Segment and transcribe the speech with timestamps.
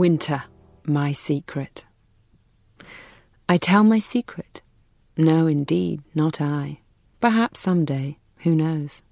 [0.00, 0.44] Winter,
[0.86, 1.84] my secret.
[3.50, 4.62] I tell my secret.
[5.18, 6.80] No, indeed, not I.
[7.20, 9.02] Perhaps some day, who knows?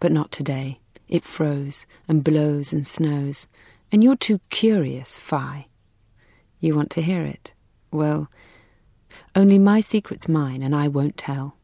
[0.00, 0.80] But not today.
[1.08, 3.48] It froze and blows and snows,
[3.92, 5.66] and you're too curious, fie.
[6.58, 7.52] You want to hear it?
[7.90, 8.30] Well,
[9.36, 11.58] only my secret's mine, and I won't tell.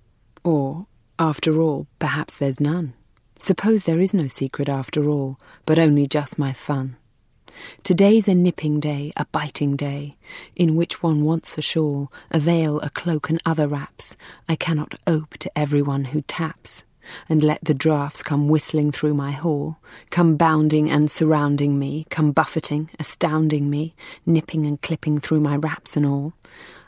[0.45, 0.87] Or,
[1.19, 2.93] after all, perhaps there's none.
[3.39, 6.99] Suppose there is no secret after all, but only just my fun.
[7.83, 10.17] Today's a nipping day, a biting day,
[10.55, 14.17] in which one wants a shawl, a veil, a cloak, and other wraps.
[14.49, 16.85] I cannot ope to everyone who taps,
[17.29, 19.79] and let the draughts come whistling through my hall,
[20.11, 23.95] come bounding and surrounding me, come buffeting, astounding me,
[24.27, 26.33] nipping and clipping through my wraps and all.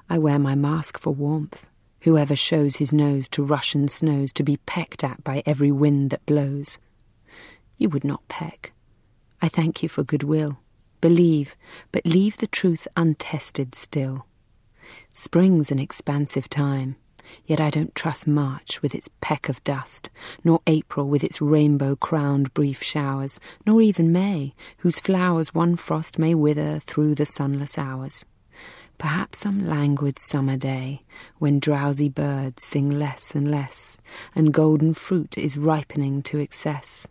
[0.09, 1.67] I wear my mask for warmth.
[2.03, 6.27] Whoever shows his nose to Russian snows to be pecked at by every wind that
[6.27, 6.79] blows.
[7.79, 8.73] You would not peck.
[9.45, 10.61] I thank you for goodwill.
[11.01, 11.57] Believe,
[11.91, 14.27] but leave the truth untested still.
[15.15, 16.95] Spring's an expansive time,
[17.45, 20.11] yet I don't trust March with its peck of dust,
[20.45, 26.21] nor April with its rainbow crowned brief showers, nor even May, whose flowers one frost
[26.21, 28.25] may wither through the sunless hours.
[28.97, 31.03] Perhaps some languid summer day,
[31.39, 33.99] when drowsy birds sing less and less,
[34.37, 37.09] and golden fruit is ripening to excess.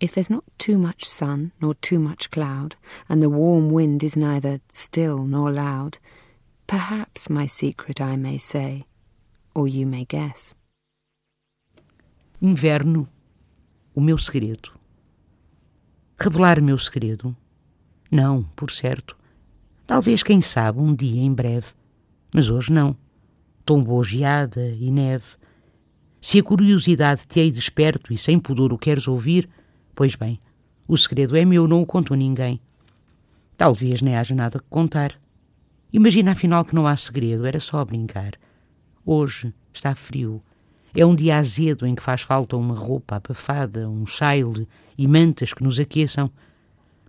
[0.00, 2.76] If there's not too much sun nor too much cloud,
[3.08, 5.98] and the warm wind is neither still nor loud,
[6.66, 8.84] perhaps my secret I may say,
[9.54, 10.54] or you may guess.
[12.42, 13.08] Inverno,
[13.94, 14.70] o meu segredo.
[16.18, 17.34] Revelar meu segredo?
[18.10, 19.16] Não, por certo.
[19.86, 21.72] Talvez, quem sabe, um dia em breve.
[22.34, 22.96] Mas hoje não.
[23.64, 25.36] Tombou geada e neve.
[26.20, 29.48] Se a curiosidade te hei desperto e sem pudor o queres ouvir,
[29.94, 30.40] pois bem,
[30.86, 32.60] o segredo é meu, não o conto a ninguém.
[33.56, 35.14] Talvez nem haja nada que contar.
[35.92, 38.32] Imagina afinal que não há segredo, era só brincar.
[39.06, 40.42] Hoje está frio.
[40.94, 45.52] É um dia azedo em que faz falta uma roupa abafada, um chaile e mantas
[45.52, 46.30] que nos aqueçam.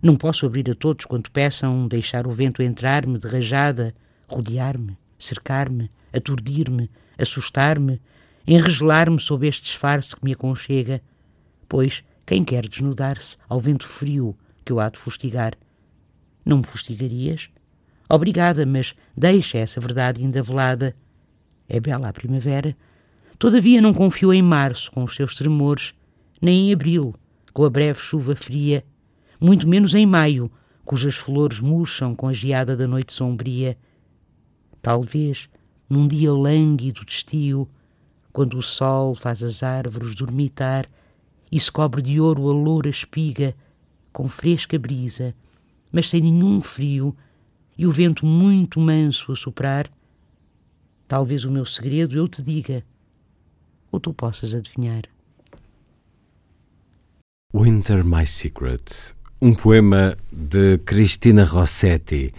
[0.02, 3.94] Não posso abrir a todos quanto peçam, deixar o vento entrar-me de rajada,
[4.28, 8.00] rodear-me, cercar-me, aturdir-me, assustar-me,
[8.46, 11.02] enregelar-me sob este disfarce que me aconchega,
[11.68, 15.54] pois quem quer desnudar-se ao vento frio que o há de fustigar?
[16.44, 17.48] Não me fustigarias?
[18.10, 20.96] Obrigada, mas deixa essa verdade ainda velada.
[21.68, 22.76] É bela a primavera.
[23.38, 25.94] Todavia não confio em março com os seus tremores,
[26.42, 27.14] nem em abril,
[27.52, 28.84] com a breve chuva fria,
[29.40, 30.50] muito menos em maio,
[30.84, 33.78] cujas flores murcham com a geada da noite sombria.
[34.82, 35.48] Talvez,
[35.88, 37.68] num dia lânguido de estio,
[38.32, 40.88] quando o sol faz as árvores dormitar
[41.50, 43.54] e se cobre de ouro a loura espiga,
[44.12, 45.34] com fresca brisa,
[45.92, 47.16] mas sem nenhum frio,
[47.78, 49.90] e o vento muito manso a soprar,
[51.06, 52.84] talvez o meu segredo eu te diga,
[53.92, 55.02] ou tu possas adivinhar.
[57.54, 62.32] Winter My Secret, um poema de Cristina Rossetti,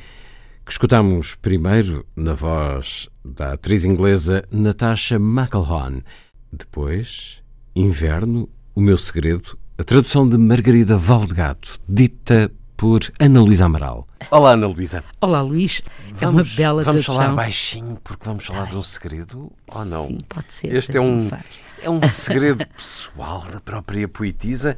[0.65, 6.03] que escutamos primeiro na voz da atriz inglesa Natasha McElhone,
[6.51, 7.41] depois
[7.75, 14.05] Inverno, o meu segredo, a tradução de Margarida Valdegato, dita por Ana Luísa Amaral.
[14.29, 15.03] Olá, Ana Luísa.
[15.19, 15.81] Olá, Luís.
[16.11, 17.15] Vamos, é uma bela Vamos tradução.
[17.15, 20.05] falar baixinho porque vamos falar de um segredo ou não?
[20.05, 20.75] Sim, pode ser.
[20.75, 21.41] Este é um, faz.
[21.81, 24.77] é um segredo pessoal da própria poetisa.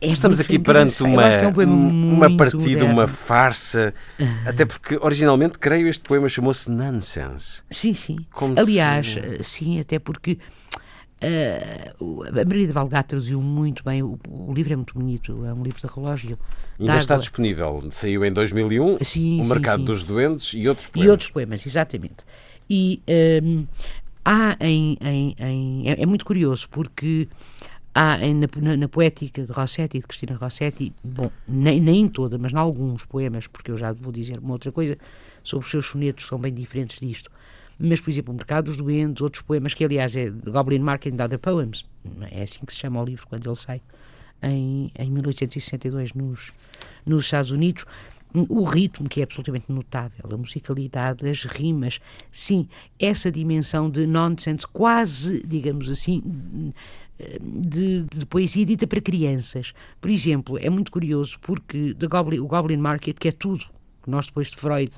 [0.00, 3.92] É Estamos aqui perante uma, é um uma partida, uma farsa.
[4.46, 7.62] Até porque, originalmente, creio, este poema chamou-se Nonsense.
[7.68, 8.16] Sim, sim.
[8.30, 10.38] Como Aliás, se- eh, sim, até porque
[12.00, 14.02] o- a Margarida Valgato traduziu muito bem.
[14.02, 16.38] O, o livro é muito bonito, é um livro de relógio.
[16.78, 17.88] Ainda de está disponível.
[17.90, 19.84] Saiu em 2001, Sim, O sim, Mercado sim.
[19.84, 21.10] dos Doentes e outros E poemas.
[21.10, 22.16] outros poemas, exatamente.
[22.70, 23.64] E ehm,
[24.24, 24.96] há em.
[25.00, 27.28] em- em- é, é muito curioso porque
[27.94, 32.38] há em- na, na- poética de Rossetti, de Cristina Rossetti, bom, nem, nem em toda,
[32.38, 34.96] mas em alguns poemas, porque eu já vou dizer uma outra coisa
[35.42, 37.30] sobre os seus sonetos, são bem diferentes disto.
[37.78, 41.24] Mas, por exemplo, O Mercado dos Doentes, outros poemas, que aliás é Goblin Market and
[41.24, 41.84] Other Poems,
[42.30, 43.80] é assim que se chama o livro quando ele sai,
[44.42, 46.52] em, em 1862 nos,
[47.06, 47.84] nos Estados Unidos.
[48.50, 51.98] O ritmo, que é absolutamente notável, a musicalidade, as rimas,
[52.30, 56.22] sim, essa dimensão de nonsense, quase, digamos assim,
[57.40, 59.72] de, de, poesia dita para crianças.
[60.00, 63.64] Por exemplo, é muito curioso porque Goblin, o Goblin Market, que é tudo,
[64.02, 64.90] que nós depois de Freud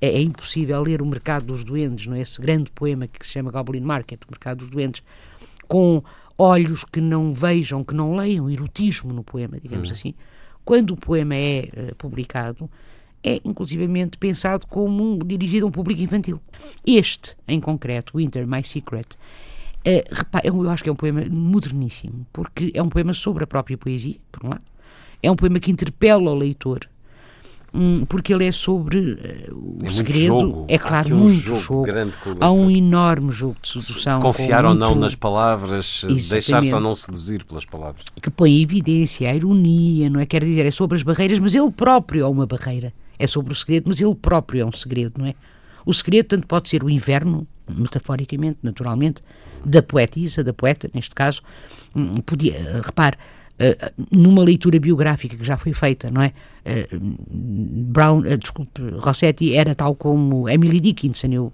[0.00, 2.20] é, é, impossível ler o Mercado dos Doentes, não é?
[2.20, 5.02] esse grande poema que se chama Goblin Market, o Mercado dos Doentes,
[5.68, 6.02] com
[6.36, 9.92] olhos que não vejam, que não leiam erotismo no poema, digamos hum.
[9.92, 10.14] assim
[10.64, 12.70] quando o poema é uh, publicado,
[13.22, 16.40] é inclusivamente pensado como um, dirigido a um público infantil.
[16.86, 19.08] Este, em concreto, Winter, My Secret,
[19.86, 23.76] uh, eu acho que é um poema moderníssimo, porque é um poema sobre a própria
[23.76, 24.62] poesia, por um lado,
[25.22, 26.88] é um poema que interpela o leitor
[27.72, 30.26] Hum, porque ele é sobre uh, o é segredo.
[30.26, 30.64] Jogo.
[30.66, 31.60] É claro, muito jogo.
[31.60, 31.82] jogo.
[31.84, 34.20] Grande Há um enorme jogo de sedução.
[34.20, 34.88] Confiar ou muito...
[34.88, 38.02] não nas palavras, deixar-se ou não seduzir pelas palavras.
[38.20, 40.26] Que põe em evidência a ironia, não é?
[40.26, 42.92] Quer dizer, é sobre as barreiras, mas ele próprio é uma barreira.
[43.18, 45.34] É sobre o segredo, mas ele próprio é um segredo, não é?
[45.84, 49.22] O segredo tanto pode ser o inverno, metaforicamente, naturalmente,
[49.64, 51.42] da poetisa, da poeta, neste caso.
[51.94, 53.39] Hum, podia, repare, eh,
[54.10, 56.32] numa leitura biográfica que já foi feita, não é?
[56.64, 56.98] Uh,
[57.30, 61.52] Brown, uh, desculpe, Rossetti era tal como Emily Dickinson, eu,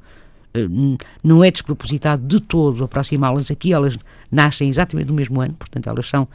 [1.23, 3.99] não é despropositado de todo aproximá-las aqui, elas
[4.31, 6.26] nascem exatamente no mesmo ano, portanto elas são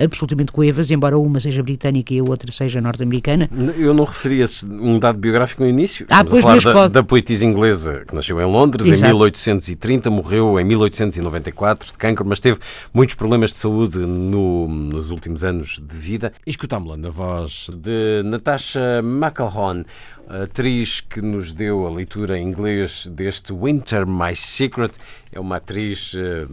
[0.00, 3.48] absolutamente coevas, embora uma seja britânica e a outra seja norte-americana.
[3.76, 6.06] Eu não referi um dado biográfico no início.
[6.08, 6.92] Ah, pois, a falar da, pode...
[6.94, 9.04] da, poetisa inglesa que nasceu em Londres Exato.
[9.04, 12.58] em 1830, morreu em 1894 de cancro, mas teve
[12.92, 16.32] muitos problemas de saúde no, nos últimos anos de vida.
[16.46, 19.84] Escutámo-la na voz de Natasha McElhone,
[20.28, 24.92] atriz que nos deu a leitura em inglês deste Winter My Secret.
[25.32, 26.48] É uma atriz uh,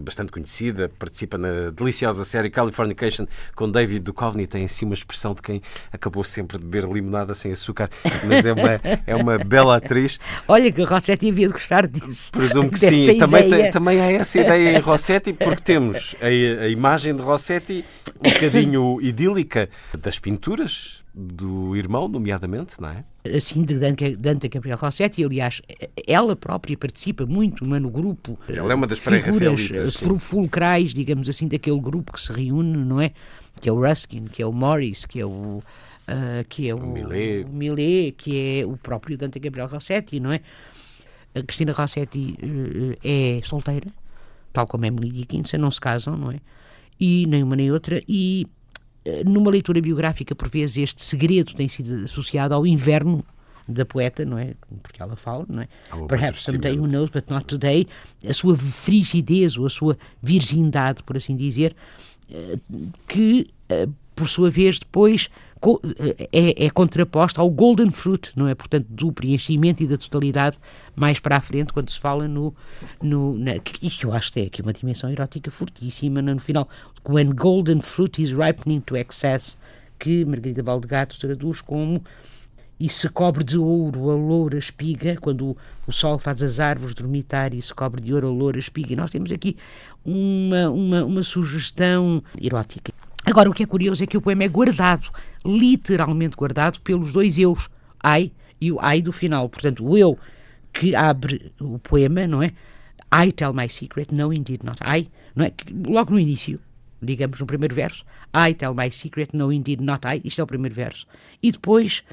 [0.00, 4.46] bastante conhecida, participa na deliciosa série Californication com David Duchovny.
[4.46, 5.60] Tem assim uma expressão de quem
[5.92, 7.90] acabou sempre de beber limonada sem açúcar,
[8.26, 10.18] mas é uma, é uma bela atriz.
[10.48, 12.32] Olha que Rossetti havia de gostar disso.
[12.32, 13.18] Presumo que sim.
[13.18, 17.84] Também, tem, também há essa ideia em Rossetti, porque temos a, a imagem de Rossetti
[18.18, 19.68] um bocadinho idílica
[19.98, 23.04] das pinturas do irmão, nomeadamente, não é?
[23.36, 23.78] Assim, de
[24.16, 25.60] Dante Gabriel Rossetti, aliás,
[26.06, 28.38] ela própria participa muito é, no grupo.
[28.48, 33.12] Ela é uma das figuras fulcrais, digamos assim, daquele grupo que se reúne, não é?
[33.60, 35.62] Que é o Ruskin, que é o Morris, que é o.
[36.08, 37.44] Uh, que é o, o Millet.
[37.44, 40.40] o Millet, que é o próprio Dante Gabriel Rossetti, não é?
[41.34, 43.92] A Cristina Rossetti uh, é solteira,
[44.50, 46.40] tal como Emily Dickinson, não se casam, não é?
[46.98, 48.46] E nem uma nem outra, e
[49.24, 53.24] numa leitura biográfica, por vezes, este segredo tem sido associado ao inverno
[53.66, 54.54] da poeta, não é?
[54.82, 55.68] Porque ela fala, não é?
[56.08, 57.86] Perhaps someday who knows, but not today.
[58.28, 61.74] A sua frigidez ou a sua virgindade, por assim dizer,
[62.30, 62.58] eh,
[63.08, 63.88] que, eh,
[64.20, 65.30] por sua vez, depois
[66.30, 68.54] é, é contraposta ao golden fruit, não é?
[68.54, 70.58] Portanto, do preenchimento e da totalidade
[70.94, 72.54] mais para a frente, quando se fala no.
[73.02, 76.68] no na, e que eu acho que é aqui uma dimensão erótica fortíssima no final.
[77.08, 79.56] When golden fruit is ripening to excess,
[79.98, 82.04] que Margarida Valdegato traduz como
[82.78, 86.94] e se cobre de ouro a loura espiga, quando o, o, sol faz as árvores
[86.94, 88.92] dormitar e se cobre de ouro a loura espiga.
[88.92, 89.56] E nós temos aqui
[90.04, 92.92] uma, uma, uma sugestão erótica.
[93.24, 95.10] Agora, o que é curioso é que o poema é guardado,
[95.44, 97.68] literalmente guardado, pelos dois eus,
[98.02, 99.48] ai e o ai do final.
[99.48, 100.18] Portanto, o eu
[100.72, 102.52] que abre o poema, não é?
[103.12, 105.52] I tell my secret, no indeed not I, não é?
[105.86, 106.60] Logo no início,
[107.02, 110.46] digamos no primeiro verso, I tell my secret, no indeed not I, isto é o
[110.46, 111.06] primeiro verso.
[111.42, 112.04] E depois,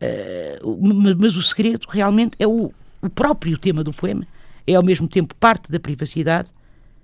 [0.00, 4.26] uh, mas o segredo realmente é o, o próprio tema do poema,
[4.66, 6.50] é ao mesmo tempo parte da privacidade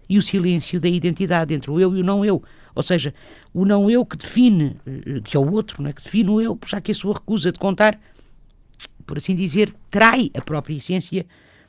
[0.09, 2.43] e o silêncio da identidade entre o eu e o não eu.
[2.75, 3.15] Ou seja,
[3.53, 5.93] o não eu que define, eh, que é o outro, não é?
[5.93, 7.99] que define o eu, já que a sua recusa de contar,
[9.07, 11.27] por assim dizer, trai a própria essência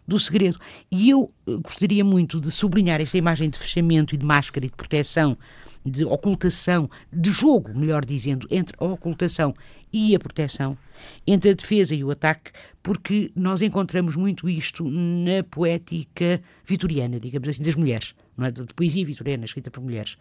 [0.08, 0.60] do segredo.
[0.91, 4.70] E eu eh, gostaria muito de sublinhar esta imagem de fechamento e de máscara e
[4.70, 5.38] de proteção,
[5.86, 9.53] de ocultação, de jogo, melhor dizendo, entre a ocultação
[9.91, 10.77] e a proteção,
[11.25, 12.51] entre a defesa e o ataque,
[12.84, 18.51] porque nós encontramos muito isto na poética vitoriana, digamos assim, das mulheres não é?
[18.51, 20.18] de poesia vitoriana escrita por mulheres.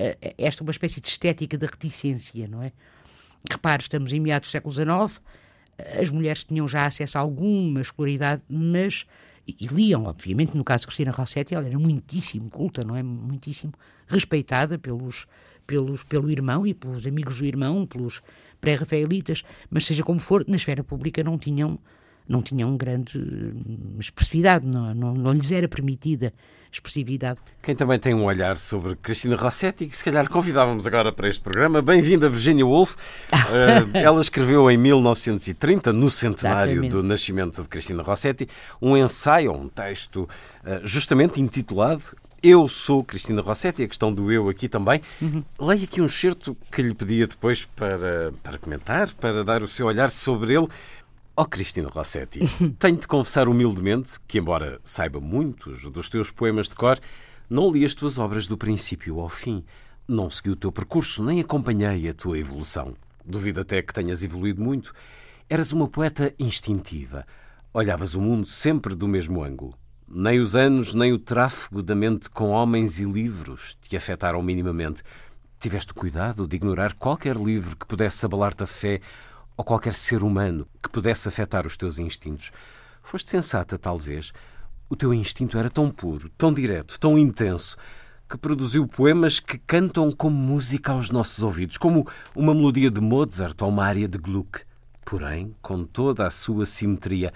[0.00, 2.72] Uh, esta é uma espécie de estética da reticência, não é?
[3.50, 5.20] Repare, estamos em meados do século XIX,
[6.00, 9.04] as mulheres tinham já acesso a alguma escolaridade, mas
[9.46, 13.02] e liam, obviamente, no caso de Cristina Rossetti, ela era muitíssimo culta, não é?
[13.02, 13.72] Muitíssimo
[14.06, 15.26] respeitada pelos,
[15.66, 18.22] pelos, pelo irmão e pelos amigos do irmão, pelos
[18.60, 21.78] pré-rafaelitas, mas seja como for, na esfera pública não tinham
[22.32, 26.32] não tinham grande hum, expressividade, não, não, não lhes era permitida
[26.72, 27.38] expressividade.
[27.62, 31.42] Quem também tem um olhar sobre Cristina Rossetti, que se calhar convidávamos agora para este
[31.42, 31.82] programa.
[31.82, 32.94] Bem-vinda, Virginia Woolf.
[32.94, 33.36] uh,
[33.92, 36.92] ela escreveu em 1930, no centenário Exatamente.
[36.92, 38.48] do nascimento de Cristina Rossetti,
[38.80, 44.48] um ensaio, um texto uh, justamente intitulado eu sou Cristina Rossetti, a questão do eu
[44.48, 45.00] aqui também.
[45.20, 45.44] Uhum.
[45.60, 49.86] Leia aqui um certo que lhe pedia depois para, para comentar, para dar o seu
[49.86, 50.66] olhar sobre ele.
[51.34, 52.40] Oh, Cristina Rossetti,
[52.78, 57.00] tenho de confessar humildemente que, embora saiba muitos dos teus poemas de cor,
[57.48, 59.64] não li as tuas obras do princípio ao fim.
[60.06, 62.94] Não segui o teu percurso, nem acompanhei a tua evolução.
[63.24, 64.92] Duvido até que tenhas evoluído muito.
[65.48, 67.26] Eras uma poeta instintiva.
[67.72, 69.74] Olhavas o mundo sempre do mesmo ângulo.
[70.06, 75.02] Nem os anos, nem o tráfego da mente com homens e livros te afetaram minimamente.
[75.58, 79.00] Tiveste cuidado de ignorar qualquer livro que pudesse abalar-te a fé
[79.56, 82.52] ou qualquer ser humano que pudesse afetar os teus instintos.
[83.02, 84.32] Foste sensata, talvez.
[84.88, 87.76] O teu instinto era tão puro, tão direto, tão intenso,
[88.28, 93.60] que produziu poemas que cantam como música aos nossos ouvidos, como uma melodia de Mozart
[93.60, 94.62] ou uma área de Gluck.
[95.04, 97.32] Porém, com toda a sua simetria,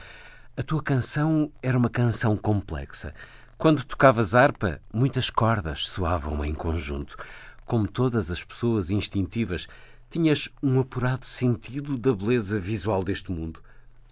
[0.56, 3.12] a tua canção era uma canção complexa.
[3.58, 7.16] Quando tocavas harpa, muitas cordas soavam em conjunto.
[7.64, 9.66] Como todas as pessoas instintivas,
[10.08, 13.60] Tinhas um apurado sentido da beleza visual deste mundo.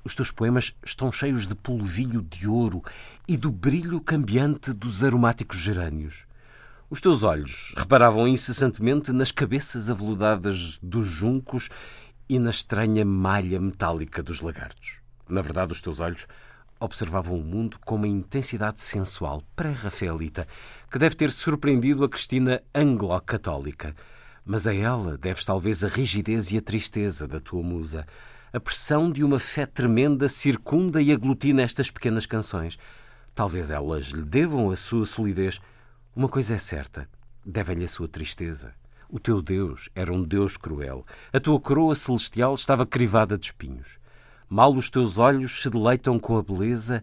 [0.02, 2.82] Os teus poemas estão cheios de polvilho de ouro
[3.28, 6.26] e do brilho cambiante dos aromáticos gerânios.
[6.90, 11.70] Os teus olhos reparavam incessantemente nas cabeças aveludadas dos juncos
[12.28, 14.98] e na estranha malha metálica dos lagartos.
[15.28, 16.26] Na verdade, os teus olhos
[16.78, 20.46] observavam o mundo com uma intensidade sensual pré-rafaelita
[20.90, 23.94] que deve ter surpreendido a Cristina anglo-católica.
[24.44, 28.06] Mas a ela deves talvez a rigidez e a tristeza da tua musa.
[28.52, 32.78] A pressão de uma fé tremenda circunda e aglutina estas pequenas canções.
[33.34, 35.60] Talvez elas lhe devam a sua solidez.
[36.14, 37.08] Uma coisa é certa:
[37.44, 38.74] devem-lhe a sua tristeza.
[39.08, 41.06] O teu Deus era um Deus cruel.
[41.32, 43.98] A tua coroa celestial estava crivada de espinhos.
[44.48, 47.02] Mal os teus olhos se deleitam com a beleza,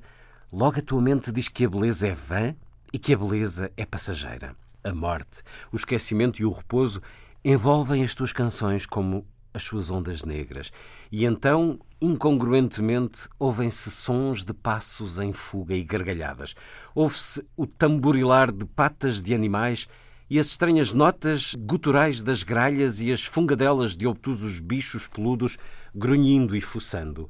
[0.53, 2.55] logo a tua mente diz que a beleza é vã
[2.93, 4.55] e que a beleza é passageira.
[4.83, 7.01] A morte, o esquecimento e o repouso
[7.43, 10.71] envolvem as tuas canções como as suas ondas negras.
[11.11, 16.55] E então, incongruentemente, ouvem-se sons de passos em fuga e gargalhadas.
[16.93, 19.87] Ouve-se o tamborilar de patas de animais
[20.29, 25.57] e as estranhas notas guturais das gralhas e as fungadelas de obtusos bichos peludos
[25.93, 27.29] grunhindo e fuçando.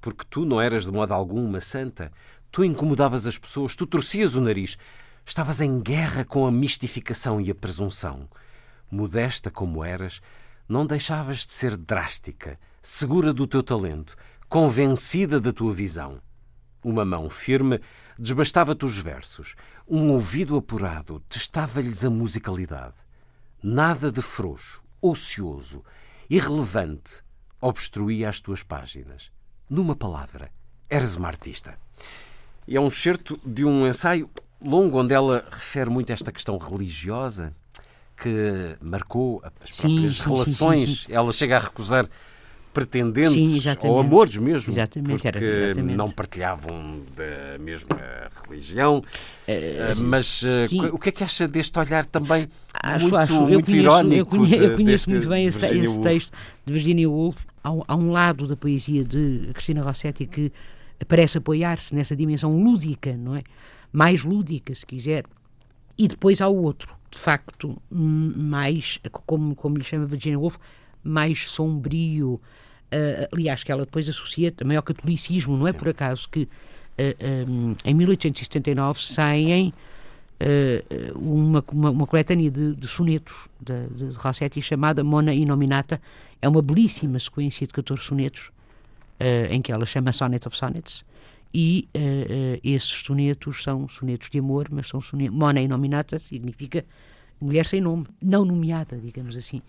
[0.00, 2.10] Porque tu não eras de modo algum uma santa.
[2.50, 4.78] Tu incomodavas as pessoas, tu torcias o nariz.
[5.26, 8.28] Estavas em guerra com a mistificação e a presunção
[8.90, 10.20] modesta como eras,
[10.68, 14.16] não deixavas de ser drástica, segura do teu talento,
[14.48, 16.20] convencida da tua visão.
[16.82, 17.80] Uma mão firme
[18.18, 19.54] desbastava-te os versos,
[19.86, 22.96] um ouvido apurado testava-lhes a musicalidade.
[23.62, 25.84] Nada de frouxo, ocioso,
[26.28, 27.22] irrelevante
[27.60, 29.32] obstruía as tuas páginas.
[29.68, 30.50] Numa palavra,
[30.88, 31.78] eras uma artista.
[32.66, 34.30] E é um certo de um ensaio
[34.60, 37.54] longo onde ela refere muito esta questão religiosa
[38.20, 40.88] que marcou as próprias sim, relações.
[40.88, 42.08] Sim, sim, Ela chega a recusar
[42.72, 47.98] pretendentes ou amores mesmo, exatamente, porque era, não partilhavam da mesma
[48.44, 48.98] religião.
[48.98, 50.46] Uh, mas uh,
[50.92, 52.48] o que é que acha deste olhar também
[52.82, 53.42] acho, muito, acho.
[53.42, 54.14] muito conheço, irónico?
[54.14, 56.32] Eu conheço, eu conheço muito bem esse, esse texto
[56.64, 57.44] de Virginia Woolf.
[57.64, 60.52] Há, há, um lado da poesia de Cristina Rossetti que
[61.06, 63.42] parece apoiar-se nessa dimensão lúdica, não é?
[63.92, 65.24] Mais lúdica, se quiser.
[65.96, 70.58] E depois há o outro, de facto mais, como, como lhe chama Virginia Woolf,
[71.02, 72.40] mais sombrio.
[72.90, 75.78] Uh, aliás, que ela depois associa também ao catolicismo, não é Sim.
[75.78, 76.48] por acaso que uh,
[76.98, 79.74] ah, um, em 1879 saem
[80.40, 86.00] uh, uma, uma, uma, coletânea de, de sonetos de, de, Rossetti chamada Mona Inominata.
[86.40, 88.50] É uma belíssima sequência de 14 sonetos
[89.50, 91.04] em que ela chama Sonnet of Sonnets
[91.52, 95.36] e uh, uh, esses sonetos são sonetos de amor, mas são sonetos.
[95.36, 96.84] Mona inominata significa
[97.40, 99.62] mulher sem nome, não nomeada, digamos assim.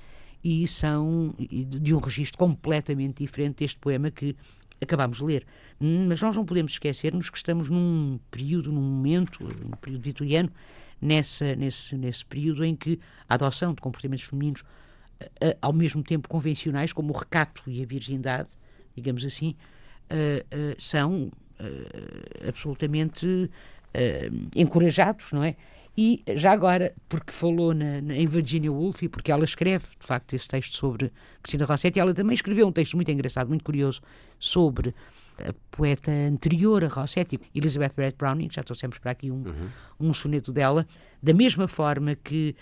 [0.43, 4.36] E são de um registro completamente diferente deste poema que
[4.81, 5.45] acabámos de ler.
[5.79, 10.50] Hum, mas nós não podemos esquecer-nos que estamos num período, num momento, num período vitoriano,
[11.01, 14.63] nessa, nesse, nesse período em que a adoção de comportamentos femininos,
[15.62, 18.50] ao mesmo tempo convencionais, como o recato e a virgindade,
[18.95, 19.55] digamos assim,
[20.77, 21.29] são
[22.47, 25.55] absolutamente uh, encorajados, não é?
[25.97, 30.05] E já agora, porque falou na, na, em Virginia Woolf e porque ela escreve, de
[30.05, 31.11] facto, esse texto sobre
[31.43, 33.99] Cristina Rossetti, ela também escreveu um texto muito engraçado, muito curioso,
[34.39, 34.95] sobre
[35.37, 39.69] a poeta anterior a Rossetti, Elizabeth Barrett Browning, já trouxemos para aqui um, uhum.
[39.99, 40.87] um soneto dela,
[41.21, 42.55] da mesma forma que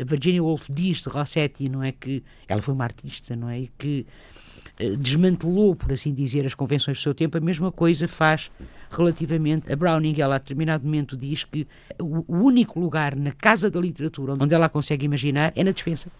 [0.00, 3.60] a Virginia Woolf diz de Rossetti, não é que ela foi uma artista, não é?
[3.60, 4.51] E que eh,
[4.98, 8.50] desmantelou, por assim dizer, as convenções do seu tempo, a mesma coisa faz
[8.90, 10.20] relativamente a Browning.
[10.20, 11.66] Ela, a determinado momento, diz que
[11.98, 16.10] o único lugar na casa da literatura onde ela consegue imaginar é na dispensa.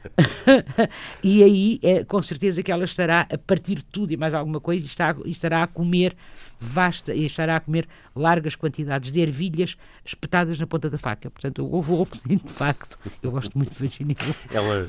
[1.22, 4.60] e aí é com certeza que ela estará a partir de tudo e mais alguma
[4.60, 6.16] coisa e, está, estará a comer
[6.58, 11.30] vasta e estará a comer largas quantidades de ervilhas espetadas na ponta da faca.
[11.30, 14.16] Portanto, o ovo de facto, eu gosto muito de Virginia.
[14.50, 14.88] Ela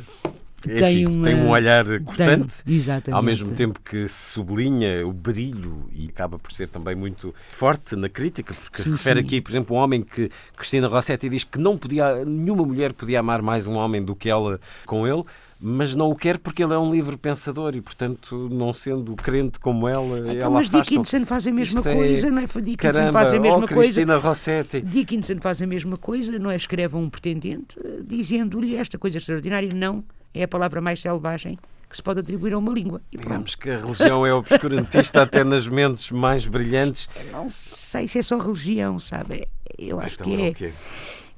[0.69, 1.25] tem, uma...
[1.25, 6.51] tem, um olhar constante, tem, ao mesmo tempo que sublinha o brilho e acaba por
[6.51, 9.25] ser também muito forte na crítica, porque sim, refere sim.
[9.25, 13.19] aqui, por exemplo, um homem que Cristina Rossetti diz que não podia, nenhuma mulher podia
[13.19, 15.23] amar mais um homem do que ela com ele
[15.63, 19.59] mas não o quer porque ele é um livre pensador e, portanto, não sendo crente
[19.59, 22.31] como ela, então, ela mas Dickinson faz a mesma Isto é coisa, é...
[22.31, 22.45] não é?
[22.47, 23.75] Dickinson Caramba, faz a mesma oh, coisa.
[23.75, 24.81] Cristina Rossetti.
[24.81, 26.55] Dickinson faz a mesma coisa, não é?
[26.55, 31.57] Escreve um pretendente dizendo-lhe esta coisa extraordinária, não é a palavra mais selvagem
[31.89, 33.01] que se pode atribuir a uma língua.
[33.11, 37.09] E Digamos que a religião é obscurantista até nas mentes mais brilhantes.
[37.31, 39.45] Não sei se é só religião, sabe?
[39.77, 40.69] Eu acho então, que é.
[40.69, 40.73] é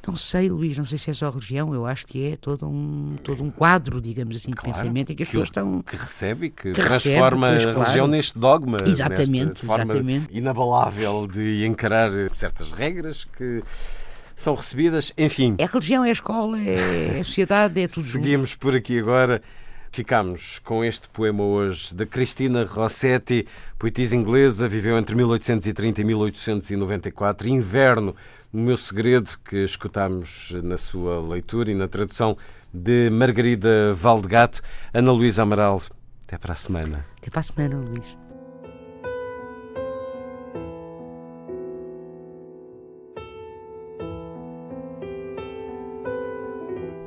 [0.05, 3.15] não sei, Luís, não sei se é só religião, eu acho que é todo um,
[3.23, 5.81] todo um quadro, digamos assim, claro, de pensamento em que as que pessoas estão.
[5.81, 8.77] Que recebe, que, que transforma recebe, a religião neste dogma.
[8.85, 9.65] Exatamente.
[9.65, 10.37] forma exatamente.
[10.37, 13.63] inabalável de encarar certas regras que
[14.35, 15.55] são recebidas, enfim.
[15.57, 18.03] É religião, é escola, é, é sociedade, é tudo.
[18.03, 18.59] Seguimos junto.
[18.59, 19.41] por aqui agora.
[19.91, 23.47] Ficamos com este poema hoje da Cristina Rossetti,
[23.77, 28.15] poetisa inglesa, viveu entre 1830 e 1894, Inverno,
[28.51, 32.35] o meu segredo, que escutamos na sua leitura e na tradução
[32.73, 34.63] de Margarida Valdegato.
[34.91, 35.79] Ana Luísa Amaral,
[36.25, 37.05] até para a semana.
[37.19, 38.22] Até para a semana, Luís.